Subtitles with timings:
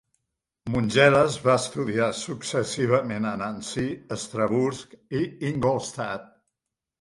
[0.75, 3.85] Montgelas va estudiar successivament a Nancy,
[4.17, 6.27] Estrasburg i Ingolstadt.